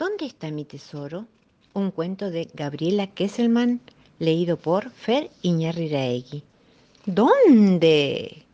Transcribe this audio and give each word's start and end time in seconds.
¿Dónde 0.00 0.24
está 0.24 0.50
mi 0.50 0.64
tesoro? 0.64 1.26
Un 1.74 1.90
cuento 1.90 2.30
de 2.30 2.48
Gabriela 2.54 3.08
Kesselman, 3.08 3.82
leído 4.18 4.56
por 4.56 4.90
Fer 4.92 5.30
Iñarriraegui. 5.42 6.42
¿Dónde? 7.04 8.46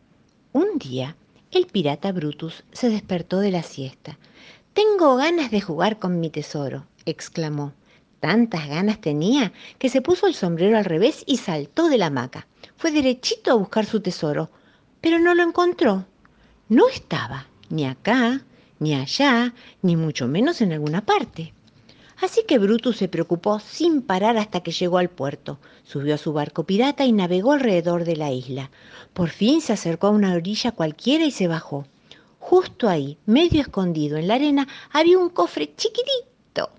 Un 0.51 0.77
día, 0.77 1.15
el 1.51 1.67
pirata 1.67 2.11
Brutus 2.11 2.65
se 2.73 2.89
despertó 2.89 3.39
de 3.39 3.51
la 3.51 3.63
siesta. 3.63 4.19
Tengo 4.73 5.15
ganas 5.15 5.49
de 5.49 5.61
jugar 5.61 5.99
con 5.99 6.19
mi 6.19 6.29
tesoro, 6.29 6.85
exclamó. 7.05 7.71
Tantas 8.19 8.67
ganas 8.67 8.99
tenía 8.99 9.53
que 9.79 9.87
se 9.87 10.01
puso 10.01 10.27
el 10.27 10.33
sombrero 10.33 10.77
al 10.77 10.83
revés 10.83 11.23
y 11.25 11.37
saltó 11.37 11.87
de 11.87 11.97
la 11.97 12.07
hamaca. 12.07 12.45
Fue 12.75 12.91
derechito 12.91 13.51
a 13.51 13.55
buscar 13.55 13.85
su 13.85 14.01
tesoro, 14.01 14.49
pero 14.99 15.17
no 15.17 15.33
lo 15.33 15.43
encontró. 15.43 16.07
No 16.67 16.89
estaba 16.89 17.47
ni 17.69 17.85
acá, 17.85 18.43
ni 18.79 18.95
allá, 18.95 19.53
ni 19.81 19.95
mucho 19.95 20.27
menos 20.27 20.61
en 20.61 20.73
alguna 20.73 21.05
parte. 21.05 21.53
Así 22.19 22.43
que 22.47 22.57
Brutus 22.57 22.97
se 22.97 23.07
preocupó 23.07 23.59
sin 23.59 24.01
parar 24.01 24.37
hasta 24.37 24.61
que 24.61 24.71
llegó 24.71 24.97
al 24.97 25.09
puerto. 25.09 25.59
Subió 25.83 26.15
a 26.15 26.17
su 26.17 26.33
barco 26.33 26.63
pirata 26.63 27.05
y 27.05 27.11
navegó 27.11 27.51
alrededor 27.51 28.05
de 28.05 28.15
la 28.15 28.31
isla. 28.31 28.71
Por 29.13 29.29
fin 29.29 29.61
se 29.61 29.73
acercó 29.73 30.07
a 30.07 30.11
una 30.11 30.33
orilla 30.33 30.71
cualquiera 30.71 31.25
y 31.25 31.31
se 31.31 31.47
bajó. 31.47 31.85
Justo 32.39 32.89
ahí, 32.89 33.17
medio 33.25 33.61
escondido 33.61 34.17
en 34.17 34.27
la 34.27 34.35
arena, 34.35 34.67
había 34.91 35.19
un 35.19 35.29
cofre 35.29 35.75
chiquitito. 35.75 36.71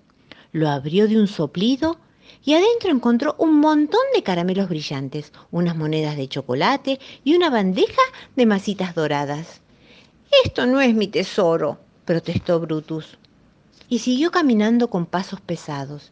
Lo 0.51 0.67
abrió 0.67 1.07
de 1.07 1.17
un 1.17 1.27
soplido 1.27 1.97
y 2.43 2.53
adentro 2.53 2.91
encontró 2.91 3.35
un 3.37 3.59
montón 3.59 4.01
de 4.13 4.23
caramelos 4.23 4.67
brillantes, 4.67 5.31
unas 5.51 5.75
monedas 5.75 6.17
de 6.17 6.27
chocolate 6.27 6.99
y 7.23 7.35
una 7.35 7.49
bandeja 7.49 8.01
de 8.35 8.45
masitas 8.45 8.93
doradas. 8.93 9.61
Esto 10.43 10.65
no 10.65 10.81
es 10.81 10.93
mi 10.93 11.07
tesoro, 11.07 11.79
protestó 12.09 12.59
Brutus. 12.59 13.19
Y 13.87 13.99
siguió 13.99 14.31
caminando 14.31 14.89
con 14.89 15.05
pasos 15.05 15.41
pesados. 15.41 16.11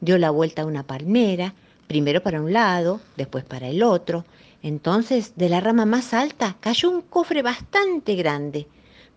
Dio 0.00 0.16
la 0.16 0.30
vuelta 0.30 0.62
a 0.62 0.64
una 0.64 0.84
palmera, 0.84 1.52
primero 1.86 2.22
para 2.22 2.40
un 2.40 2.54
lado, 2.54 3.02
después 3.18 3.44
para 3.44 3.68
el 3.68 3.82
otro. 3.82 4.24
Entonces, 4.62 5.34
de 5.36 5.50
la 5.50 5.60
rama 5.60 5.84
más 5.84 6.14
alta 6.14 6.56
cayó 6.60 6.90
un 6.90 7.02
cofre 7.02 7.42
bastante 7.42 8.14
grande. 8.14 8.68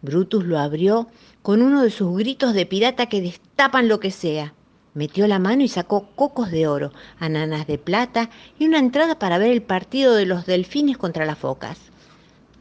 Brutus 0.02 0.44
lo 0.44 0.59
abrió 0.59 1.08
con 1.44 1.61
uno 1.61 1.81
de 1.81 1.92
sus 1.92 2.17
gritos 2.17 2.53
de 2.53 2.66
pirata 2.66 3.06
que 3.06 3.22
destapan 3.22 3.88
lo 3.88 4.02
que 4.02 4.12
sea. 4.12 4.53
Metió 4.95 5.28
la 5.28 5.39
mano 5.39 5.64
y 5.64 5.69
sacó 5.69 6.09
cocos 6.14 6.52
de 6.52 6.67
oro, 6.67 6.91
ananas 7.19 7.67
de 7.67 7.78
plata 7.78 8.30
y 8.59 8.67
una 8.67 8.80
entrada 8.80 9.17
para 9.17 9.38
ver 9.38 9.52
el 9.52 9.62
partido 9.62 10.14
de 10.14 10.25
los 10.25 10.45
delfines 10.45 10.97
contra 10.97 11.25
las 11.25 11.38
focas. 11.38 11.78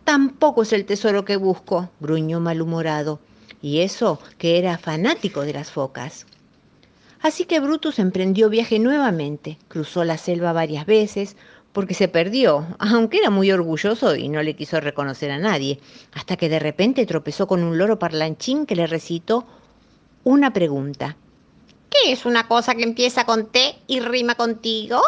Tampoco 0.04 0.62
es 0.62 0.72
el 0.72 0.84
tesoro 0.86 1.24
que 1.24 1.34
busco, 1.34 1.90
gruñó 1.98 2.38
malhumorado, 2.38 3.18
y 3.66 3.80
eso 3.80 4.20
que 4.38 4.58
era 4.58 4.78
fanático 4.78 5.40
de 5.40 5.52
las 5.52 5.72
focas. 5.72 6.24
Así 7.20 7.46
que 7.46 7.58
Brutus 7.58 7.98
emprendió 7.98 8.48
viaje 8.48 8.78
nuevamente, 8.78 9.58
cruzó 9.66 10.04
la 10.04 10.18
selva 10.18 10.52
varias 10.52 10.86
veces, 10.86 11.36
porque 11.72 11.94
se 11.94 12.06
perdió, 12.06 12.64
aunque 12.78 13.18
era 13.18 13.30
muy 13.30 13.50
orgulloso 13.50 14.14
y 14.14 14.28
no 14.28 14.40
le 14.40 14.54
quiso 14.54 14.78
reconocer 14.78 15.32
a 15.32 15.38
nadie, 15.38 15.80
hasta 16.12 16.36
que 16.36 16.48
de 16.48 16.60
repente 16.60 17.06
tropezó 17.06 17.48
con 17.48 17.64
un 17.64 17.76
loro 17.76 17.98
parlanchín 17.98 18.66
que 18.66 18.76
le 18.76 18.86
recitó 18.86 19.48
una 20.22 20.52
pregunta. 20.52 21.16
¿Qué 21.90 22.12
es 22.12 22.24
una 22.24 22.46
cosa 22.46 22.76
que 22.76 22.84
empieza 22.84 23.24
con 23.24 23.46
T 23.46 23.80
y 23.88 23.98
rima 23.98 24.36
contigo? 24.36 25.02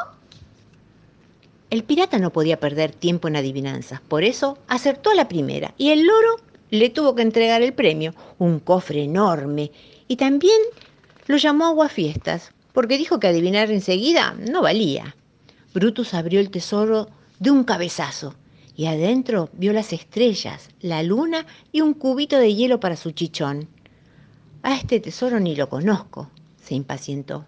El 1.70 1.84
pirata 1.84 2.18
no 2.18 2.32
podía 2.32 2.58
perder 2.58 2.90
tiempo 2.90 3.28
en 3.28 3.36
adivinanzas, 3.36 4.00
por 4.00 4.24
eso 4.24 4.58
acertó 4.66 5.10
a 5.10 5.14
la 5.14 5.28
primera 5.28 5.74
y 5.78 5.90
el 5.90 6.04
loro 6.04 6.47
le 6.70 6.90
tuvo 6.90 7.14
que 7.14 7.22
entregar 7.22 7.62
el 7.62 7.72
premio, 7.72 8.14
un 8.38 8.60
cofre 8.60 9.04
enorme, 9.04 9.70
y 10.06 10.16
también 10.16 10.60
lo 11.26 11.36
llamó 11.36 11.66
aguafiestas, 11.66 12.52
porque 12.72 12.98
dijo 12.98 13.20
que 13.20 13.28
adivinar 13.28 13.70
enseguida 13.70 14.34
no 14.50 14.62
valía. 14.62 15.16
Brutus 15.74 16.14
abrió 16.14 16.40
el 16.40 16.50
tesoro 16.50 17.08
de 17.38 17.50
un 17.50 17.64
cabezazo 17.64 18.34
y 18.76 18.86
adentro 18.86 19.50
vio 19.52 19.72
las 19.72 19.92
estrellas, 19.92 20.68
la 20.80 21.02
luna 21.02 21.46
y 21.72 21.80
un 21.80 21.94
cubito 21.94 22.38
de 22.38 22.54
hielo 22.54 22.80
para 22.80 22.96
su 22.96 23.10
chichón. 23.10 23.68
A 24.62 24.76
este 24.76 25.00
tesoro 25.00 25.40
ni 25.40 25.56
lo 25.56 25.68
conozco, 25.68 26.30
se 26.62 26.74
impacientó. 26.74 27.46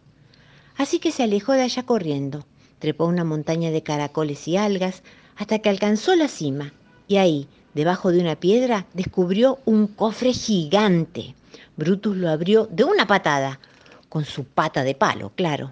Así 0.76 0.98
que 0.98 1.12
se 1.12 1.22
alejó 1.22 1.52
de 1.52 1.62
allá 1.62 1.84
corriendo 1.84 2.44
trepó 2.80 3.04
una 3.04 3.24
montaña 3.24 3.70
de 3.70 3.84
caracoles 3.84 4.48
y 4.48 4.56
algas 4.56 5.04
hasta 5.36 5.60
que 5.60 5.68
alcanzó 5.68 6.16
la 6.16 6.26
cima 6.26 6.72
y 7.06 7.18
ahí, 7.18 7.46
debajo 7.74 8.12
de 8.12 8.20
una 8.20 8.36
piedra, 8.36 8.86
descubrió 8.94 9.58
un 9.64 9.86
cofre 9.86 10.32
gigante. 10.32 11.34
Brutus 11.76 12.16
lo 12.16 12.30
abrió 12.30 12.66
de 12.66 12.84
una 12.84 13.06
patada, 13.06 13.60
con 14.08 14.24
su 14.24 14.44
pata 14.44 14.82
de 14.84 14.94
palo, 14.94 15.32
claro. 15.34 15.70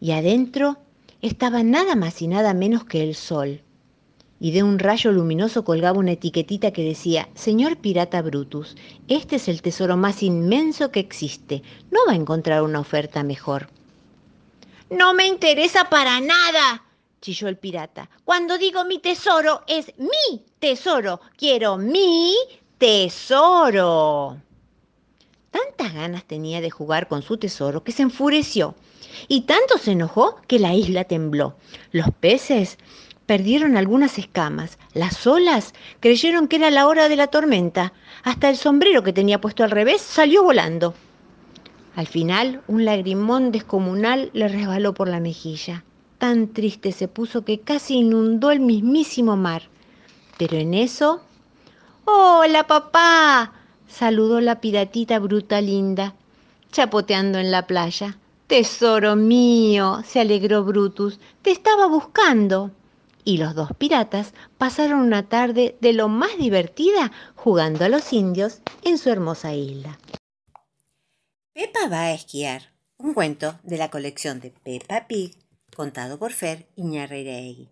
Y 0.00 0.12
adentro 0.12 0.76
estaba 1.22 1.62
nada 1.62 1.96
más 1.96 2.22
y 2.22 2.28
nada 2.28 2.54
menos 2.54 2.84
que 2.84 3.02
el 3.02 3.14
sol. 3.14 3.62
Y 4.40 4.52
de 4.52 4.62
un 4.62 4.78
rayo 4.78 5.10
luminoso 5.10 5.64
colgaba 5.64 5.98
una 5.98 6.12
etiquetita 6.12 6.70
que 6.70 6.84
decía, 6.84 7.28
Señor 7.34 7.78
pirata 7.78 8.22
Brutus, 8.22 8.76
este 9.08 9.36
es 9.36 9.48
el 9.48 9.62
tesoro 9.62 9.96
más 9.96 10.22
inmenso 10.22 10.92
que 10.92 11.00
existe. 11.00 11.62
No 11.90 11.98
va 12.06 12.12
a 12.12 12.16
encontrar 12.16 12.62
una 12.62 12.78
oferta 12.78 13.24
mejor. 13.24 13.68
No 14.90 15.12
me 15.12 15.26
interesa 15.26 15.90
para 15.90 16.20
nada, 16.20 16.84
chilló 17.20 17.48
el 17.48 17.56
pirata. 17.56 18.08
Cuando 18.24 18.58
digo 18.58 18.84
mi 18.84 18.98
tesoro, 18.98 19.62
es 19.66 19.92
mi 19.98 20.44
tesoro. 20.58 21.20
Quiero 21.36 21.76
mi 21.76 22.34
tesoro. 22.78 24.36
Tantas 25.50 25.94
ganas 25.94 26.24
tenía 26.24 26.60
de 26.60 26.70
jugar 26.70 27.08
con 27.08 27.22
su 27.22 27.38
tesoro 27.38 27.82
que 27.82 27.92
se 27.92 28.02
enfureció 28.02 28.74
y 29.26 29.42
tanto 29.42 29.78
se 29.78 29.92
enojó 29.92 30.40
que 30.46 30.58
la 30.58 30.74
isla 30.74 31.04
tembló. 31.04 31.56
Los 31.90 32.10
peces 32.20 32.78
perdieron 33.26 33.76
algunas 33.76 34.18
escamas, 34.18 34.78
las 34.94 35.26
olas 35.26 35.74
creyeron 36.00 36.48
que 36.48 36.56
era 36.56 36.70
la 36.70 36.86
hora 36.86 37.08
de 37.08 37.16
la 37.16 37.26
tormenta, 37.26 37.92
hasta 38.22 38.48
el 38.48 38.56
sombrero 38.56 39.02
que 39.02 39.12
tenía 39.12 39.40
puesto 39.40 39.64
al 39.64 39.70
revés 39.70 40.00
salió 40.00 40.42
volando. 40.42 40.94
Al 41.96 42.06
final, 42.06 42.62
un 42.68 42.84
lagrimón 42.84 43.50
descomunal 43.50 44.30
le 44.32 44.48
resbaló 44.48 44.94
por 44.94 45.08
la 45.08 45.20
mejilla. 45.20 45.84
Tan 46.18 46.52
triste 46.52 46.92
se 46.92 47.08
puso 47.08 47.44
que 47.44 47.60
casi 47.60 47.96
inundó 47.96 48.50
el 48.50 48.60
mismísimo 48.60 49.36
mar. 49.36 49.62
Pero 50.36 50.56
en 50.56 50.74
eso... 50.74 51.22
¡Hola, 52.04 52.66
papá! 52.66 53.52
saludó 53.88 54.40
la 54.40 54.60
piratita 54.60 55.18
bruta 55.18 55.60
linda, 55.60 56.14
chapoteando 56.72 57.38
en 57.38 57.50
la 57.50 57.66
playa. 57.66 58.18
Tesoro 58.46 59.14
mío, 59.14 60.02
se 60.06 60.20
alegró 60.20 60.64
Brutus, 60.64 61.20
te 61.42 61.50
estaba 61.50 61.86
buscando. 61.86 62.70
Y 63.24 63.36
los 63.36 63.54
dos 63.54 63.70
piratas 63.76 64.32
pasaron 64.56 65.00
una 65.00 65.28
tarde 65.28 65.76
de 65.80 65.92
lo 65.92 66.08
más 66.08 66.38
divertida 66.38 67.12
jugando 67.36 67.84
a 67.84 67.88
los 67.88 68.12
indios 68.12 68.60
en 68.82 68.96
su 68.96 69.10
hermosa 69.10 69.52
isla. 69.52 69.98
Pepa 71.52 71.88
va 71.90 72.02
a 72.04 72.12
esquiar. 72.12 72.72
Un 72.96 73.14
cuento 73.14 73.58
de 73.62 73.76
la 73.76 73.90
colección 73.90 74.40
de 74.40 74.50
Peppa 74.50 75.06
Pig, 75.06 75.36
contado 75.78 76.18
por 76.18 76.32
Fer 76.32 76.66
Iñarreiraegui. 76.74 77.70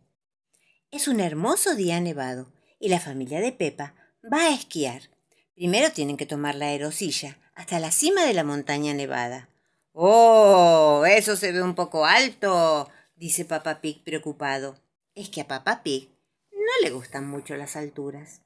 Es 0.93 1.09
un 1.09 1.19
hermoso 1.19 1.75
día 1.75 2.01
nevado 2.01 2.53
y 2.79 2.89
la 2.89 3.01
familia 3.01 3.41
de 3.41 3.51
Pepa 3.51 3.97
va 4.33 4.43
a 4.43 4.55
esquiar. 4.55 5.11
Primero 5.57 5.91
tienen 5.91 6.17
que 6.17 6.25
tomar 6.25 6.55
la 6.55 6.67
aerosilla 6.67 7.37
hasta 7.57 7.81
la 7.81 7.91
cima 7.91 8.25
de 8.25 8.33
la 8.33 8.45
montaña 8.45 8.95
nevada. 8.95 9.49
¡Oh! 9.91 11.05
Eso 11.05 11.35
se 11.35 11.51
ve 11.51 11.61
un 11.61 11.75
poco 11.75 12.07
alto, 12.07 12.89
dice 13.17 13.45
Papá 13.45 13.81
Pig 13.81 14.05
preocupado. 14.05 14.79
Es 15.17 15.29
que 15.29 15.41
a 15.41 15.49
Papá 15.49 15.83
Pig 15.83 16.09
no 16.53 16.85
le 16.85 16.91
gustan 16.91 17.29
mucho 17.29 17.57
las 17.57 17.75
alturas. 17.75 18.43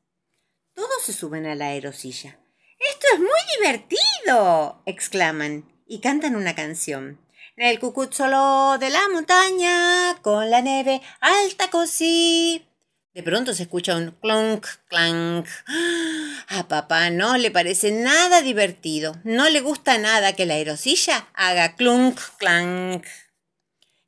Todos 0.72 1.02
se 1.04 1.12
suben 1.12 1.44
a 1.44 1.54
la 1.54 1.66
aerosilla 1.66 2.40
esto 2.80 3.06
es 3.12 3.20
muy 3.20 3.28
divertido, 3.58 4.82
exclaman 4.86 5.70
y 5.86 6.00
cantan 6.00 6.34
una 6.34 6.54
canción. 6.54 7.20
El 7.60 7.78
cucuzzolo 7.78 8.78
de 8.78 8.88
la 8.88 9.06
montaña, 9.12 10.16
con 10.22 10.48
la 10.48 10.62
nieve 10.62 11.02
alta 11.20 11.68
cosí. 11.68 12.66
De 13.12 13.22
pronto 13.22 13.52
se 13.52 13.64
escucha 13.64 13.96
un 13.96 14.12
clonk, 14.12 14.66
clank. 14.88 15.46
A 16.48 16.68
papá 16.68 17.10
no 17.10 17.36
le 17.36 17.50
parece 17.50 17.92
nada 17.92 18.40
divertido. 18.40 19.14
No 19.24 19.50
le 19.50 19.60
gusta 19.60 19.98
nada 19.98 20.32
que 20.32 20.46
la 20.46 20.54
aerosilla 20.54 21.28
haga 21.34 21.76
clunk, 21.76 22.18
clank. 22.38 23.04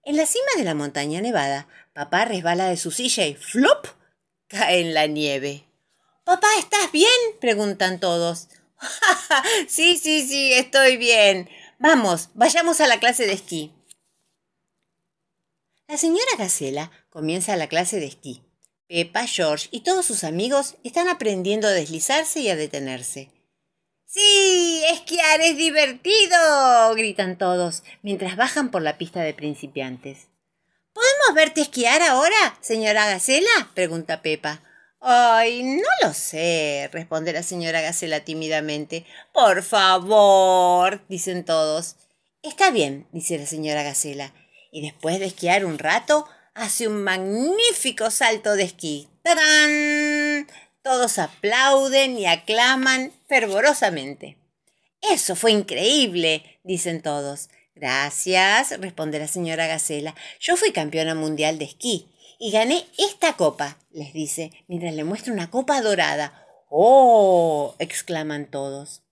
En 0.02 0.16
la 0.16 0.24
cima 0.24 0.52
de 0.56 0.64
la 0.64 0.74
montaña 0.74 1.20
nevada, 1.20 1.68
papá 1.92 2.24
resbala 2.24 2.70
de 2.70 2.78
su 2.78 2.90
silla 2.90 3.26
y 3.26 3.34
¡flop! 3.34 3.86
cae 4.48 4.80
en 4.80 4.94
la 4.94 5.06
nieve. 5.08 5.66
Papá, 6.24 6.46
¿estás 6.58 6.90
bien? 6.90 7.12
preguntan 7.38 8.00
todos. 8.00 8.48
sí, 9.68 9.98
sí, 9.98 10.26
sí, 10.26 10.54
estoy 10.54 10.96
bien. 10.96 11.50
Vamos, 11.82 12.28
vayamos 12.34 12.80
a 12.80 12.86
la 12.86 13.00
clase 13.00 13.26
de 13.26 13.32
esquí. 13.32 13.72
La 15.88 15.96
señora 15.96 16.30
Gacela 16.38 16.92
comienza 17.10 17.56
la 17.56 17.66
clase 17.66 17.98
de 17.98 18.06
esquí. 18.06 18.40
Pepa, 18.86 19.26
George 19.26 19.66
y 19.72 19.80
todos 19.80 20.06
sus 20.06 20.22
amigos 20.22 20.76
están 20.84 21.08
aprendiendo 21.08 21.66
a 21.66 21.72
deslizarse 21.72 22.38
y 22.38 22.50
a 22.50 22.54
detenerse. 22.54 23.32
Sí, 24.06 24.84
esquiar 24.92 25.40
es 25.40 25.56
divertido, 25.56 26.94
gritan 26.94 27.36
todos, 27.36 27.82
mientras 28.02 28.36
bajan 28.36 28.70
por 28.70 28.82
la 28.82 28.96
pista 28.96 29.22
de 29.22 29.34
principiantes. 29.34 30.28
¿Podemos 30.92 31.34
verte 31.34 31.62
esquiar 31.62 32.00
ahora, 32.02 32.58
señora 32.60 33.06
Gacela? 33.06 33.72
pregunta 33.74 34.22
Pepa. 34.22 34.62
Ay, 35.04 35.64
no 35.64 35.88
lo 36.04 36.14
sé, 36.14 36.88
responde 36.92 37.32
la 37.32 37.42
señora 37.42 37.80
Gacela 37.80 38.20
tímidamente. 38.20 39.04
Por 39.32 39.64
favor, 39.64 41.02
dicen 41.08 41.44
todos. 41.44 41.96
Está 42.40 42.70
bien, 42.70 43.08
dice 43.10 43.36
la 43.36 43.46
señora 43.46 43.82
Gacela, 43.82 44.32
y 44.70 44.80
después 44.80 45.18
de 45.18 45.26
esquiar 45.26 45.64
un 45.64 45.80
rato, 45.80 46.28
hace 46.54 46.86
un 46.86 47.02
magnífico 47.02 48.12
salto 48.12 48.54
de 48.54 48.62
esquí. 48.62 49.08
¡Tarán! 49.24 50.46
Todos 50.82 51.18
aplauden 51.18 52.16
y 52.16 52.26
aclaman 52.26 53.12
fervorosamente. 53.26 54.38
Eso 55.00 55.34
fue 55.34 55.50
increíble, 55.50 56.60
dicen 56.62 57.02
todos. 57.02 57.48
Gracias, 57.74 58.78
responde 58.80 59.18
la 59.18 59.26
señora 59.26 59.66
Gacela. 59.66 60.14
Yo 60.38 60.56
fui 60.56 60.70
campeona 60.70 61.16
mundial 61.16 61.58
de 61.58 61.64
esquí 61.64 62.08
y 62.42 62.50
gané 62.50 62.84
esta 62.98 63.36
copa, 63.36 63.78
les 63.92 64.12
dice, 64.12 64.50
mientras 64.66 64.92
le 64.94 65.04
muestra 65.04 65.32
una 65.32 65.48
copa 65.48 65.80
dorada. 65.80 66.44
¡Oh! 66.68 67.76
exclaman 67.78 68.46
todos. 68.46 69.04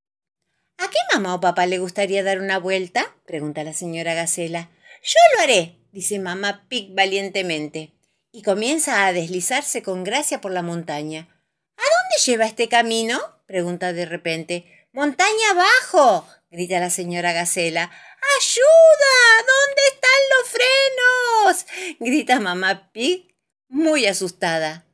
¿A 0.79 0.91
qué 0.91 0.99
mamá 1.13 1.37
o 1.37 1.41
papá 1.41 1.67
le 1.67 1.79
gustaría 1.79 2.25
dar 2.25 2.41
una 2.41 2.59
vuelta? 2.59 3.15
pregunta 3.27 3.63
la 3.63 3.73
señora 3.73 4.15
Gacela. 4.15 4.69
Yo 5.05 5.21
lo 5.37 5.43
haré, 5.45 5.77
dice 5.93 6.19
mamá 6.19 6.67
Pig 6.69 6.93
valientemente, 6.93 7.93
y 8.33 8.43
comienza 8.43 9.07
a 9.07 9.13
deslizarse 9.13 9.81
con 9.85 10.03
gracia 10.03 10.41
por 10.41 10.51
la 10.51 10.63
montaña. 10.63 11.29
¿A 11.77 11.83
dónde 11.83 12.25
lleva 12.27 12.47
este 12.47 12.69
camino? 12.69 13.21
pregunta 13.47 13.93
de 13.93 14.07
repente. 14.07 14.89
Montaña 14.93 15.53
abajo, 15.53 16.27
grita 16.51 16.81
la 16.81 16.91
señora 16.91 17.33
Gacela. 17.33 17.93
¡Ayuda! 18.41 19.45
¿Dónde 19.47 19.83
están 19.87 20.21
los 20.35 20.49
frenos? 20.49 21.60
Grita 21.99 22.41
mamá 22.41 22.93
Pig, 22.93 23.35
muy 23.69 24.07
asustada. 24.07 24.87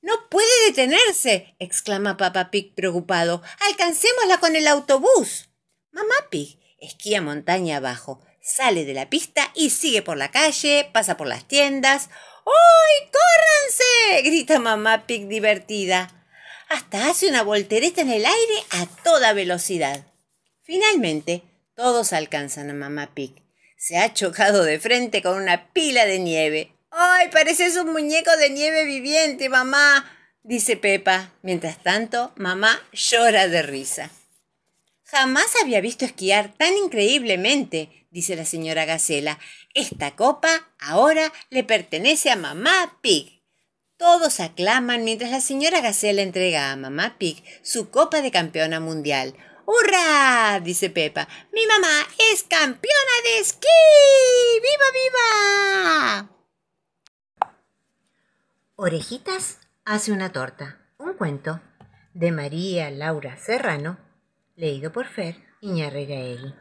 No 0.00 0.28
puede 0.28 0.48
detenerse, 0.66 1.54
exclama 1.58 2.16
papá 2.16 2.50
Pig 2.50 2.74
preocupado. 2.74 3.42
Alcancémosla 3.68 4.38
con 4.38 4.56
el 4.56 4.66
autobús. 4.66 5.50
Mamá 5.92 6.14
Pig 6.30 6.58
esquía 6.78 7.22
montaña 7.22 7.76
abajo, 7.76 8.20
sale 8.40 8.84
de 8.84 8.94
la 8.94 9.08
pista 9.08 9.52
y 9.54 9.70
sigue 9.70 10.02
por 10.02 10.16
la 10.16 10.30
calle, 10.30 10.90
pasa 10.92 11.16
por 11.16 11.28
las 11.28 11.46
tiendas. 11.46 12.08
¡Ay, 12.44 13.10
córranse! 13.12 14.22
grita 14.28 14.58
mamá 14.58 15.06
Pig 15.06 15.28
divertida 15.28 16.10
hasta 16.72 17.10
hace 17.10 17.28
una 17.28 17.42
voltereta 17.42 18.00
en 18.00 18.10
el 18.10 18.24
aire 18.24 18.54
a 18.70 18.86
toda 19.04 19.34
velocidad. 19.34 20.06
Finalmente, 20.62 21.42
todos 21.74 22.14
alcanzan 22.14 22.70
a 22.70 22.74
Mamá 22.74 23.14
Pig. 23.14 23.42
Se 23.82 23.98
ha 23.98 24.14
chocado 24.14 24.62
de 24.62 24.78
frente 24.78 25.22
con 25.22 25.42
una 25.42 25.72
pila 25.72 26.06
de 26.06 26.20
nieve. 26.20 26.72
¡Ay, 26.92 27.30
pareces 27.32 27.76
un 27.76 27.90
muñeco 27.90 28.30
de 28.36 28.48
nieve 28.48 28.84
viviente, 28.84 29.48
mamá! 29.48 30.08
dice 30.44 30.76
Pepa. 30.76 31.32
Mientras 31.42 31.82
tanto, 31.82 32.32
mamá 32.36 32.80
llora 32.92 33.48
de 33.48 33.60
risa. 33.62 34.12
Jamás 35.02 35.46
había 35.60 35.80
visto 35.80 36.04
esquiar 36.04 36.54
tan 36.56 36.76
increíblemente, 36.76 38.06
dice 38.12 38.36
la 38.36 38.44
señora 38.44 38.84
Gacela. 38.84 39.40
Esta 39.74 40.14
copa 40.14 40.70
ahora 40.78 41.32
le 41.50 41.64
pertenece 41.64 42.30
a 42.30 42.36
mamá 42.36 43.00
Pig. 43.02 43.42
Todos 43.96 44.38
aclaman 44.38 45.02
mientras 45.02 45.32
la 45.32 45.40
señora 45.40 45.80
Gacela 45.80 46.22
entrega 46.22 46.70
a 46.70 46.76
mamá 46.76 47.16
Pig 47.18 47.42
su 47.64 47.90
copa 47.90 48.22
de 48.22 48.30
campeona 48.30 48.78
mundial. 48.78 49.34
¡Hurra! 49.66 50.60
dice 50.60 50.90
Pepa. 50.90 51.28
Mi 51.52 51.66
mamá 51.66 52.06
es 52.32 52.42
campeona 52.44 53.16
de 53.24 53.38
esquí. 53.38 53.68
¡Viva, 54.62 54.84
viva! 54.94 56.28
Orejitas 58.76 59.60
hace 59.84 60.12
una 60.12 60.32
torta. 60.32 60.78
Un 60.98 61.14
cuento 61.14 61.60
de 62.14 62.32
María 62.32 62.90
Laura 62.90 63.36
Serrano, 63.36 63.98
leído 64.56 64.92
por 64.92 65.06
Fer 65.06 65.36
Iñarreiraegui. 65.60 66.54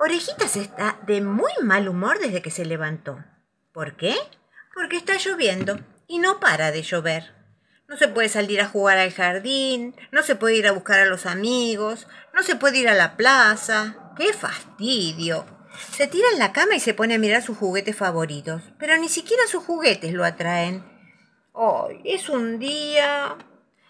Orejitas 0.00 0.56
está 0.56 1.00
de 1.06 1.20
muy 1.20 1.52
mal 1.62 1.88
humor 1.88 2.18
desde 2.18 2.42
que 2.42 2.50
se 2.50 2.64
levantó. 2.64 3.24
¿Por 3.72 3.96
qué? 3.96 4.14
porque 4.76 4.98
está 4.98 5.16
lloviendo 5.16 5.80
y 6.06 6.18
no 6.18 6.38
para 6.38 6.70
de 6.70 6.82
llover. 6.82 7.34
No 7.88 7.96
se 7.96 8.08
puede 8.08 8.28
salir 8.28 8.60
a 8.60 8.68
jugar 8.68 8.98
al 8.98 9.12
jardín, 9.12 9.94
no 10.10 10.22
se 10.22 10.34
puede 10.34 10.56
ir 10.56 10.66
a 10.66 10.72
buscar 10.72 11.00
a 11.00 11.06
los 11.06 11.24
amigos, 11.24 12.08
no 12.34 12.42
se 12.42 12.56
puede 12.56 12.78
ir 12.78 12.88
a 12.88 12.94
la 12.94 13.16
plaza. 13.16 14.12
¡Qué 14.16 14.32
fastidio! 14.32 15.46
Se 15.92 16.06
tira 16.06 16.26
en 16.32 16.38
la 16.38 16.52
cama 16.52 16.74
y 16.74 16.80
se 16.80 16.94
pone 16.94 17.14
a 17.14 17.18
mirar 17.18 17.42
sus 17.42 17.58
juguetes 17.58 17.96
favoritos, 17.96 18.62
pero 18.78 18.96
ni 18.96 19.08
siquiera 19.08 19.46
sus 19.46 19.62
juguetes 19.62 20.12
lo 20.12 20.24
atraen. 20.24 20.84
¡Ay! 21.54 22.00
es 22.04 22.28
un 22.28 22.58
día. 22.58 23.36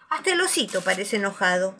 Hasta 0.09 0.33
el 0.33 0.41
osito 0.41 0.81
parece 0.81 1.15
enojado. 1.15 1.75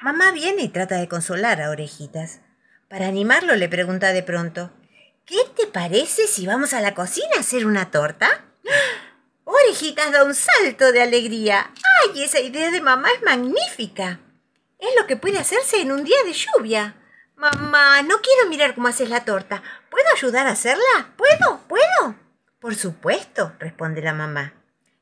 Mamá 0.00 0.30
viene 0.32 0.62
y 0.62 0.68
trata 0.68 0.96
de 0.96 1.08
consolar 1.08 1.60
a 1.60 1.70
Orejitas. 1.70 2.40
Para 2.88 3.08
animarlo 3.08 3.56
le 3.56 3.68
pregunta 3.68 4.12
de 4.12 4.22
pronto 4.22 4.70
¿Qué 5.28 5.36
te 5.54 5.66
parece 5.66 6.26
si 6.26 6.46
vamos 6.46 6.72
a 6.72 6.80
la 6.80 6.94
cocina 6.94 7.28
a 7.36 7.40
hacer 7.40 7.66
una 7.66 7.90
torta? 7.90 8.47
Orejitas 9.78 10.10
da 10.10 10.24
un 10.24 10.34
salto 10.34 10.90
de 10.90 11.02
alegría. 11.02 11.70
¡Ay, 12.02 12.24
esa 12.24 12.40
idea 12.40 12.72
de 12.72 12.80
mamá 12.80 13.10
es 13.14 13.22
magnífica! 13.22 14.18
Es 14.76 14.88
lo 14.98 15.06
que 15.06 15.16
puede 15.16 15.38
hacerse 15.38 15.80
en 15.80 15.92
un 15.92 16.02
día 16.02 16.16
de 16.24 16.32
lluvia. 16.32 16.96
Mamá, 17.36 18.02
no 18.02 18.16
quiero 18.20 18.48
mirar 18.48 18.74
cómo 18.74 18.88
haces 18.88 19.08
la 19.08 19.24
torta. 19.24 19.62
¿Puedo 19.88 20.04
ayudar 20.16 20.48
a 20.48 20.50
hacerla? 20.50 21.14
¿Puedo? 21.16 21.60
¿Puedo? 21.68 22.16
Por 22.58 22.74
supuesto, 22.74 23.52
responde 23.60 24.02
la 24.02 24.14
mamá. 24.14 24.52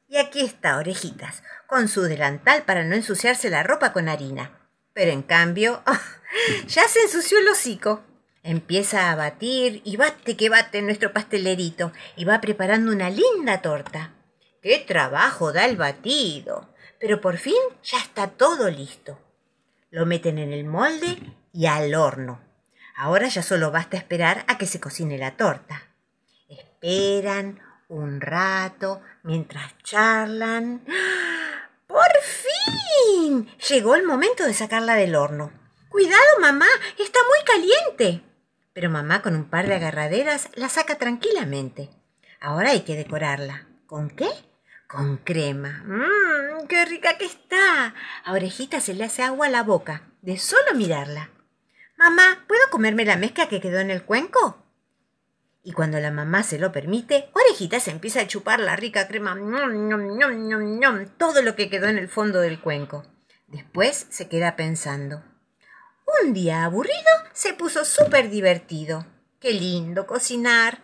Y 0.09 0.19
aquí 0.19 0.43
está, 0.43 0.77
orejitas, 0.77 1.43
con 1.67 1.89
su 1.89 2.03
delantal 2.03 2.65
para 2.65 2.85
no 2.85 2.95
ensuciarse 2.95 3.49
la 3.49 3.63
ropa 3.63 3.95
con 3.95 4.11
harina. 4.11 4.61
Pero 4.93 5.11
en 5.11 5.23
cambio, 5.23 5.83
ya 6.67 6.87
se 6.87 7.01
ensució 7.01 7.39
el 7.39 7.49
hocico. 7.49 8.05
Empieza 8.43 9.11
a 9.11 9.17
batir 9.17 9.81
y 9.87 9.97
bate 9.97 10.37
que 10.37 10.51
bate 10.51 10.83
nuestro 10.83 11.15
pastelerito 11.15 11.95
y 12.15 12.27
va 12.27 12.43
preparando 12.43 12.93
una 12.93 13.09
linda 13.09 13.63
torta. 13.63 14.13
¡Qué 14.67 14.81
trabajo 14.81 15.53
da 15.53 15.65
el 15.65 15.77
batido! 15.77 16.75
Pero 16.99 17.21
por 17.21 17.37
fin 17.37 17.55
ya 17.85 17.99
está 17.99 18.27
todo 18.27 18.69
listo. 18.69 19.17
Lo 19.91 20.07
meten 20.07 20.41
en 20.41 20.53
el 20.53 20.65
molde 20.65 21.19
y 21.53 21.67
al 21.67 21.95
horno. 21.95 22.41
Ahora 22.97 23.29
ya 23.29 23.45
solo 23.45 23.71
basta 23.71 23.97
esperar 23.97 24.45
a 24.49 24.59
que 24.59 24.67
se 24.67 24.81
cocine 24.81 25.19
la 25.19 25.37
torta. 25.37 25.85
Esperan 26.49 27.61
un 27.87 28.21
rato 28.21 29.03
mientras 29.23 29.79
charlan. 29.85 30.85
¡Por 31.87 32.11
fin! 32.25 33.49
Llegó 33.69 33.95
el 33.95 34.03
momento 34.03 34.43
de 34.43 34.53
sacarla 34.53 34.97
del 34.97 35.15
horno. 35.15 35.53
Cuidado, 35.91 36.41
mamá, 36.41 36.67
está 36.99 37.21
muy 37.29 37.45
caliente 37.47 38.25
pero 38.73 38.91
mamá 38.91 39.23
con 39.23 39.37
un 39.37 39.49
par 39.49 39.69
de 39.69 39.75
agarraderas 39.77 40.51
la 40.55 40.69
saca 40.69 40.99
tranquilamente. 40.99 41.89
Ahora 42.41 42.73
hay 42.73 42.81
que 42.81 42.95
decorarla. 42.95 43.67
¿Con 43.87 44.11
qué? 44.11 44.29
Con 44.89 45.17
crema. 45.19 45.83
¡Mmm! 45.85 46.67
¡Qué 46.69 46.85
rica 46.85 47.19
que 47.19 47.25
está! 47.25 47.95
A 48.25 48.33
Orejita 48.33 48.81
se 48.81 48.95
le 48.95 49.05
hace 49.05 49.23
agua 49.23 49.47
a 49.47 49.51
la 49.51 49.63
boca, 49.63 50.03
de 50.23 50.39
solo 50.39 50.75
mirarla. 50.75 51.31
Mamá, 51.97 52.45
¿puedo 52.47 52.63
comerme 52.71 53.05
la 53.05 53.17
mezcla 53.17 53.49
que 53.49 53.61
quedó 53.61 53.81
en 53.81 53.91
el 53.91 54.05
cuenco? 54.05 54.63
Y 55.65 55.73
cuando 55.73 55.99
la 55.99 56.13
mamá 56.13 56.45
se 56.45 56.61
lo 56.61 56.71
permite, 56.71 57.31
Orejita 57.33 57.81
se 57.81 57.91
empieza 57.91 58.21
a 58.21 58.27
chupar 58.29 58.61
la 58.61 58.77
rica 58.77 59.09
crema, 59.09 59.37
todo 61.19 61.43
lo 61.43 61.57
que 61.57 61.69
quedó 61.69 61.89
en 61.89 61.99
el 61.99 62.09
fondo 62.09 62.41
del 62.41 62.61
cuenco. 62.61 63.05
Después 63.49 64.07
se 64.11 64.29
queda 64.29 64.55
pensando. 64.55 65.25
Un 66.23 66.33
día 66.33 66.65
aburrido 66.65 67.11
se 67.33 67.55
puso 67.55 67.85
súper 67.85 68.31
divertido. 68.31 69.07
Qué 69.41 69.53
lindo 69.53 70.07
cocinar. 70.07 70.83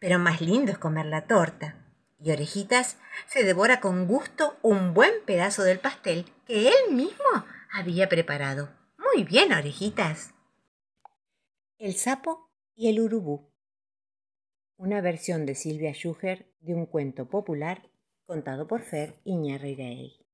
Pero 0.00 0.18
más 0.18 0.40
lindo 0.40 0.72
es 0.72 0.78
comer 0.78 1.06
la 1.06 1.26
torta. 1.26 1.85
Y 2.18 2.30
Orejitas 2.30 2.98
se 3.28 3.44
devora 3.44 3.80
con 3.80 4.06
gusto 4.06 4.56
un 4.62 4.94
buen 4.94 5.12
pedazo 5.26 5.62
del 5.62 5.78
pastel 5.78 6.24
que 6.46 6.68
él 6.68 6.94
mismo 6.94 7.24
había 7.72 8.08
preparado. 8.08 8.70
Muy 8.96 9.24
bien, 9.24 9.52
Orejitas. 9.52 10.34
El 11.78 11.94
sapo 11.94 12.50
y 12.74 12.88
el 12.88 13.00
urubú. 13.00 13.50
Una 14.78 15.00
versión 15.00 15.46
de 15.46 15.54
Silvia 15.54 15.92
Schuher 15.92 16.52
de 16.60 16.74
un 16.74 16.86
cuento 16.86 17.28
popular 17.28 17.88
contado 18.24 18.66
por 18.66 18.82
Fer 18.82 19.20
Iñarreiraegui. 19.24 20.26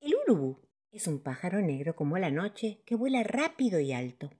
El 0.00 0.14
urubú 0.14 0.60
es 0.92 1.06
un 1.06 1.22
pájaro 1.22 1.60
negro 1.60 1.94
como 1.94 2.18
la 2.18 2.30
noche 2.30 2.82
que 2.86 2.94
vuela 2.94 3.22
rápido 3.22 3.80
y 3.80 3.92
alto. 3.92 4.30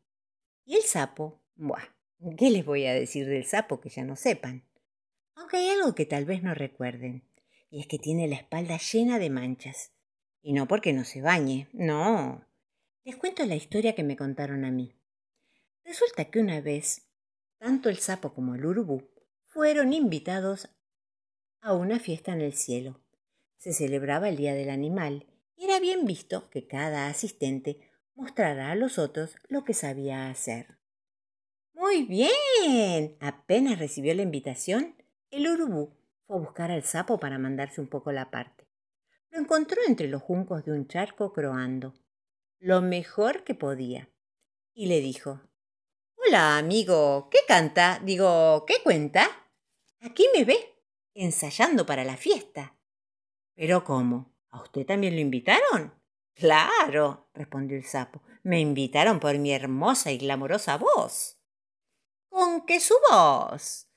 Y 0.64 0.76
el 0.76 0.82
sapo, 0.82 1.40
buah, 1.56 1.84
¿qué 2.38 2.50
les 2.50 2.64
voy 2.64 2.86
a 2.86 2.94
decir 2.94 3.26
del 3.26 3.44
sapo 3.44 3.80
que 3.80 3.88
ya 3.88 4.04
no 4.04 4.16
sepan? 4.16 4.64
Aunque 5.40 5.56
hay 5.56 5.70
algo 5.70 5.94
que 5.94 6.04
tal 6.04 6.26
vez 6.26 6.42
no 6.42 6.52
recuerden, 6.52 7.24
y 7.70 7.80
es 7.80 7.86
que 7.86 7.98
tiene 7.98 8.28
la 8.28 8.36
espalda 8.36 8.76
llena 8.76 9.18
de 9.18 9.30
manchas. 9.30 9.90
Y 10.42 10.52
no 10.52 10.68
porque 10.68 10.92
no 10.92 11.04
se 11.04 11.22
bañe, 11.22 11.66
no, 11.72 12.44
Les 13.04 13.16
cuento 13.16 13.46
la 13.46 13.54
historia 13.56 13.94
que 13.94 14.04
me 14.04 14.18
contaron 14.18 14.66
a 14.66 14.70
mí. 14.70 14.94
Resulta 15.82 16.26
que 16.26 16.40
una 16.40 16.60
vez, 16.60 17.08
tanto 17.56 17.88
el 17.88 17.96
sapo 17.96 18.34
como 18.34 18.54
el 18.54 18.66
urubú 18.66 19.08
fueron 19.46 19.94
invitados 19.94 20.68
a 21.62 21.72
una 21.72 21.98
fiesta 21.98 22.32
en 22.32 22.42
el 22.42 22.52
cielo. 22.52 23.00
Se 23.56 23.72
celebraba 23.72 24.28
el 24.28 24.36
Día 24.36 24.52
del 24.52 24.68
Animal 24.68 25.26
y 25.56 25.64
era 25.64 25.80
bien 25.80 26.04
visto 26.04 26.50
que 26.50 26.66
cada 26.66 27.08
asistente 27.08 27.90
mostrara 28.14 28.70
a 28.70 28.74
los 28.74 28.98
otros 28.98 29.36
lo 29.48 29.64
que 29.64 29.72
sabía 29.72 30.28
hacer. 30.28 30.76
Muy 31.72 32.02
bien. 32.02 33.16
Apenas 33.20 33.78
recibió 33.78 34.14
la 34.14 34.22
invitación, 34.22 34.99
el 35.30 35.48
urubú 35.48 35.96
fue 36.26 36.36
a 36.36 36.40
buscar 36.40 36.70
al 36.70 36.82
sapo 36.82 37.18
para 37.18 37.38
mandarse 37.38 37.80
un 37.80 37.88
poco 37.88 38.12
la 38.12 38.30
parte. 38.30 38.68
Lo 39.30 39.38
encontró 39.38 39.80
entre 39.86 40.08
los 40.08 40.22
juncos 40.22 40.64
de 40.64 40.72
un 40.72 40.86
charco 40.88 41.32
croando, 41.32 41.94
lo 42.58 42.80
mejor 42.82 43.44
que 43.44 43.54
podía, 43.54 44.08
y 44.74 44.86
le 44.86 45.00
dijo 45.00 45.40
Hola, 46.16 46.58
amigo, 46.58 47.28
¿qué 47.30 47.38
canta? 47.48 48.00
Digo, 48.04 48.64
¿qué 48.66 48.82
cuenta? 48.82 49.26
Aquí 50.00 50.26
me 50.34 50.44
ve, 50.44 50.56
ensayando 51.14 51.86
para 51.86 52.04
la 52.04 52.16
fiesta. 52.16 52.76
¿Pero 53.54 53.84
cómo? 53.84 54.34
¿A 54.50 54.62
usted 54.62 54.84
también 54.84 55.14
lo 55.14 55.20
invitaron? 55.20 55.94
Claro, 56.34 57.28
respondió 57.34 57.76
el 57.76 57.84
sapo. 57.84 58.22
Me 58.42 58.60
invitaron 58.60 59.20
por 59.20 59.36
mi 59.38 59.52
hermosa 59.52 60.10
y 60.10 60.18
glamorosa 60.18 60.76
voz. 60.76 61.38
¿Con 62.28 62.64
qué 62.64 62.80
su 62.80 62.94
voz? 63.10 63.89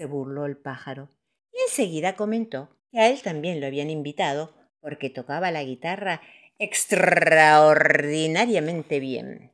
Se 0.00 0.06
burló 0.06 0.46
el 0.46 0.56
pájaro. 0.56 1.10
Y 1.52 1.58
enseguida 1.68 2.16
comentó 2.16 2.74
que 2.90 3.00
a 3.00 3.10
él 3.10 3.20
también 3.20 3.60
lo 3.60 3.66
habían 3.66 3.90
invitado 3.90 4.54
porque 4.80 5.10
tocaba 5.10 5.50
la 5.50 5.62
guitarra 5.62 6.22
extraordinariamente 6.58 8.98
bien. 8.98 9.52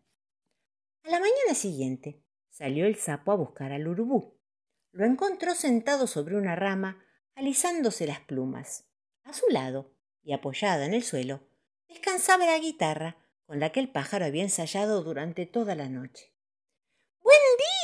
A 1.03 1.11
la 1.11 1.19
mañana 1.19 1.55
siguiente 1.55 2.23
salió 2.49 2.87
el 2.87 2.95
sapo 2.95 3.33
a 3.33 3.35
buscar 3.35 3.73
al 3.73 3.89
urubú 3.89 4.37
lo 4.93 5.05
encontró 5.05 5.55
sentado 5.55 6.07
sobre 6.07 6.37
una 6.37 6.57
rama, 6.57 7.05
alisándose 7.35 8.07
las 8.07 8.21
plumas. 8.21 8.89
A 9.25 9.35
su 9.35 9.47
lado, 9.51 9.93
y 10.23 10.33
apoyada 10.33 10.87
en 10.87 10.95
el 10.95 11.03
suelo, 11.03 11.43
descansaba 11.87 12.47
la 12.47 12.59
guitarra 12.59 13.19
con 13.45 13.61
la 13.61 13.73
que 13.73 13.81
el 13.81 13.91
pájaro 13.91 14.25
había 14.25 14.43
ensayado 14.43 15.03
durante 15.03 15.45
toda 15.45 15.75
la 15.75 15.91
noche. 15.91 16.33
Buen 17.21 17.37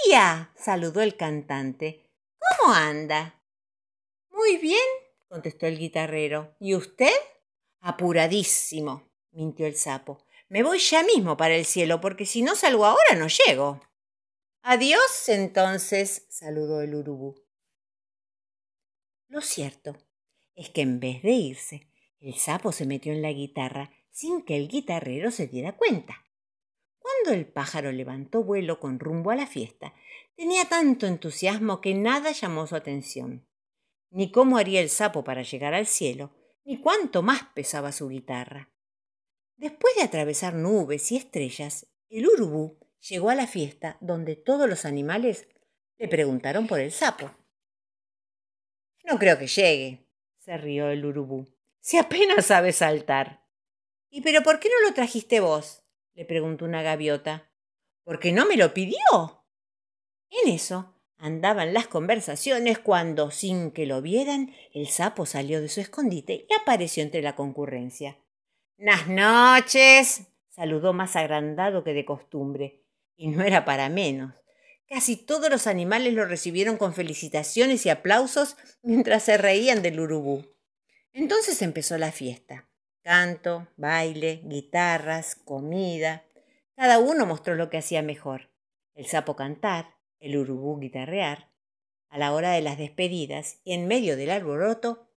día. 0.06 0.52
saludó 0.56 1.02
el 1.02 1.18
cantante. 1.18 2.11
¿Cómo 2.62 2.74
anda? 2.74 3.42
Muy 4.30 4.56
bien, 4.56 4.78
contestó 5.26 5.66
el 5.66 5.78
guitarrero. 5.78 6.54
¿Y 6.60 6.76
usted? 6.76 7.10
Apuradísimo, 7.80 9.10
mintió 9.32 9.66
el 9.66 9.74
sapo. 9.74 10.24
Me 10.48 10.62
voy 10.62 10.78
ya 10.78 11.02
mismo 11.02 11.36
para 11.36 11.56
el 11.56 11.64
cielo, 11.64 12.00
porque 12.00 12.24
si 12.24 12.40
no 12.42 12.54
salgo 12.54 12.86
ahora 12.86 13.16
no 13.16 13.26
llego. 13.26 13.80
Adiós, 14.62 15.28
entonces, 15.28 16.26
saludó 16.28 16.82
el 16.82 16.94
urubú. 16.94 17.34
Lo 19.26 19.40
cierto 19.40 19.96
es 20.54 20.70
que 20.70 20.82
en 20.82 21.00
vez 21.00 21.20
de 21.22 21.32
irse, 21.32 21.88
el 22.20 22.36
sapo 22.36 22.70
se 22.70 22.86
metió 22.86 23.12
en 23.12 23.22
la 23.22 23.32
guitarra 23.32 23.90
sin 24.12 24.44
que 24.44 24.56
el 24.56 24.68
guitarrero 24.68 25.32
se 25.32 25.48
diera 25.48 25.76
cuenta. 25.76 26.24
Cuando 27.22 27.38
el 27.38 27.46
pájaro 27.46 27.92
levantó 27.92 28.42
vuelo 28.42 28.80
con 28.80 28.98
rumbo 28.98 29.30
a 29.30 29.36
la 29.36 29.46
fiesta, 29.46 29.94
tenía 30.34 30.64
tanto 30.64 31.06
entusiasmo 31.06 31.80
que 31.80 31.94
nada 31.94 32.32
llamó 32.32 32.66
su 32.66 32.74
atención. 32.74 33.46
Ni 34.10 34.32
cómo 34.32 34.58
haría 34.58 34.80
el 34.80 34.90
sapo 34.90 35.22
para 35.22 35.42
llegar 35.42 35.72
al 35.72 35.86
cielo, 35.86 36.34
ni 36.64 36.80
cuánto 36.80 37.22
más 37.22 37.44
pesaba 37.54 37.92
su 37.92 38.08
guitarra. 38.08 38.72
Después 39.54 39.94
de 39.94 40.02
atravesar 40.02 40.54
nubes 40.54 41.12
y 41.12 41.16
estrellas, 41.16 41.86
el 42.08 42.26
urubú 42.26 42.80
llegó 43.08 43.30
a 43.30 43.36
la 43.36 43.46
fiesta 43.46 43.98
donde 44.00 44.34
todos 44.34 44.68
los 44.68 44.84
animales 44.84 45.46
le 45.98 46.08
preguntaron 46.08 46.66
por 46.66 46.80
el 46.80 46.90
sapo. 46.90 47.30
No 49.04 49.16
creo 49.20 49.38
que 49.38 49.46
llegue, 49.46 50.08
se 50.38 50.56
rió 50.56 50.88
el 50.88 51.04
urubú, 51.04 51.46
si 51.78 51.98
apenas 51.98 52.46
sabe 52.46 52.72
saltar. 52.72 53.46
¿Y 54.10 54.22
pero 54.22 54.42
por 54.42 54.58
qué 54.58 54.68
no 54.68 54.88
lo 54.88 54.92
trajiste 54.92 55.38
vos? 55.38 55.81
Le 56.14 56.24
preguntó 56.24 56.64
una 56.64 56.82
gaviota. 56.82 57.50
Porque 58.04 58.32
no 58.32 58.46
me 58.46 58.56
lo 58.56 58.74
pidió. 58.74 59.44
En 60.30 60.52
eso 60.52 60.94
andaban 61.18 61.72
las 61.72 61.86
conversaciones 61.86 62.78
cuando, 62.78 63.30
sin 63.30 63.70
que 63.70 63.86
lo 63.86 64.02
vieran, 64.02 64.52
el 64.72 64.88
sapo 64.88 65.24
salió 65.24 65.60
de 65.60 65.68
su 65.68 65.80
escondite 65.80 66.46
y 66.48 66.54
apareció 66.60 67.02
entre 67.02 67.22
la 67.22 67.36
concurrencia. 67.36 68.18
Nas 68.76 69.06
noches. 69.06 70.26
saludó 70.48 70.92
más 70.92 71.14
agrandado 71.14 71.84
que 71.84 71.94
de 71.94 72.04
costumbre. 72.04 72.82
Y 73.16 73.28
no 73.28 73.44
era 73.44 73.64
para 73.64 73.88
menos. 73.88 74.34
Casi 74.88 75.16
todos 75.16 75.48
los 75.48 75.66
animales 75.66 76.12
lo 76.12 76.24
recibieron 76.24 76.76
con 76.76 76.92
felicitaciones 76.92 77.86
y 77.86 77.90
aplausos 77.90 78.56
mientras 78.82 79.22
se 79.22 79.38
reían 79.38 79.80
del 79.80 80.00
urubú. 80.00 80.44
Entonces 81.12 81.62
empezó 81.62 81.96
la 81.98 82.10
fiesta. 82.10 82.68
Canto, 83.02 83.68
baile, 83.76 84.42
guitarras, 84.44 85.34
comida. 85.34 86.24
Cada 86.76 86.98
uno 86.98 87.26
mostró 87.26 87.56
lo 87.56 87.68
que 87.68 87.78
hacía 87.78 88.00
mejor. 88.00 88.50
El 88.94 89.06
sapo 89.06 89.34
cantar, 89.34 89.96
el 90.20 90.36
urubú 90.36 90.78
guitarrear. 90.78 91.50
A 92.08 92.18
la 92.18 92.32
hora 92.32 92.52
de 92.52 92.62
las 92.62 92.78
despedidas 92.78 93.60
y 93.64 93.72
en 93.72 93.88
medio 93.88 94.16
del 94.16 94.30
alboroto, 94.30 95.08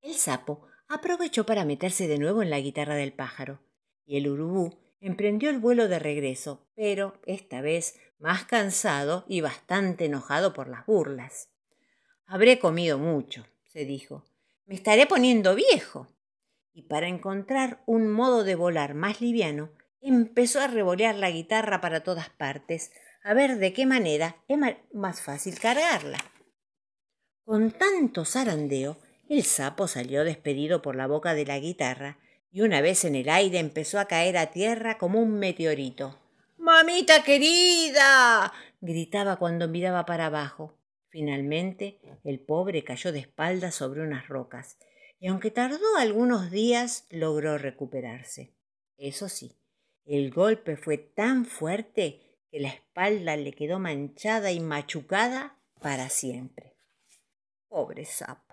el 0.00 0.14
sapo 0.14 0.66
aprovechó 0.88 1.44
para 1.44 1.64
meterse 1.64 2.08
de 2.08 2.18
nuevo 2.18 2.42
en 2.42 2.50
la 2.50 2.60
guitarra 2.60 2.94
del 2.94 3.12
pájaro, 3.12 3.60
y 4.04 4.16
el 4.16 4.28
urubú 4.28 4.78
emprendió 5.00 5.50
el 5.50 5.58
vuelo 5.58 5.86
de 5.86 5.98
regreso, 5.98 6.66
pero 6.74 7.20
esta 7.26 7.60
vez 7.60 8.00
más 8.18 8.44
cansado 8.44 9.24
y 9.28 9.40
bastante 9.40 10.06
enojado 10.06 10.52
por 10.54 10.68
las 10.68 10.86
burlas. 10.86 11.50
Habré 12.26 12.58
comido 12.58 12.98
mucho, 12.98 13.46
se 13.66 13.84
dijo. 13.84 14.24
Me 14.66 14.74
estaré 14.74 15.06
poniendo 15.06 15.54
viejo. 15.54 16.08
Y 16.72 16.82
para 16.82 17.08
encontrar 17.08 17.82
un 17.86 18.10
modo 18.10 18.44
de 18.44 18.54
volar 18.54 18.94
más 18.94 19.20
liviano, 19.20 19.70
empezó 20.00 20.60
a 20.60 20.68
revolear 20.68 21.14
la 21.16 21.30
guitarra 21.30 21.80
para 21.80 22.02
todas 22.02 22.30
partes, 22.30 22.92
a 23.22 23.34
ver 23.34 23.56
de 23.56 23.72
qué 23.72 23.86
manera 23.86 24.36
es 24.48 24.58
más 24.92 25.20
fácil 25.20 25.58
cargarla. 25.58 26.18
Con 27.44 27.72
tanto 27.72 28.24
zarandeo, 28.24 28.98
el 29.28 29.42
sapo 29.42 29.88
salió 29.88 30.24
despedido 30.24 30.82
por 30.82 30.96
la 30.96 31.06
boca 31.06 31.34
de 31.34 31.46
la 31.46 31.58
guitarra 31.58 32.18
y 32.50 32.62
una 32.62 32.80
vez 32.80 33.04
en 33.04 33.14
el 33.14 33.28
aire 33.28 33.58
empezó 33.58 33.98
a 33.98 34.06
caer 34.06 34.36
a 34.36 34.50
tierra 34.50 34.98
como 34.98 35.20
un 35.20 35.38
meteorito. 35.38 36.18
Mamita 36.56 37.22
querida. 37.22 38.52
gritaba 38.80 39.36
cuando 39.36 39.68
miraba 39.68 40.04
para 40.06 40.26
abajo. 40.26 40.78
Finalmente, 41.08 42.00
el 42.24 42.40
pobre 42.40 42.84
cayó 42.84 43.12
de 43.12 43.20
espaldas 43.20 43.74
sobre 43.74 44.02
unas 44.02 44.28
rocas, 44.28 44.78
y 45.20 45.28
aunque 45.28 45.50
tardó 45.50 45.96
algunos 45.96 46.50
días, 46.50 47.06
logró 47.10 47.58
recuperarse. 47.58 48.54
Eso 48.96 49.28
sí, 49.28 49.56
el 50.04 50.30
golpe 50.30 50.76
fue 50.76 50.98
tan 50.98 51.44
fuerte 51.44 52.20
que 52.50 52.60
la 52.60 52.68
espalda 52.68 53.36
le 53.36 53.52
quedó 53.52 53.78
manchada 53.78 54.52
y 54.52 54.60
machucada 54.60 55.58
para 55.80 56.08
siempre. 56.08 56.76
Pobre 57.68 58.04
sapo. 58.04 58.47